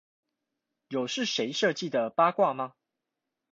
[0.87, 2.73] 有是誰設計的八卦嗎？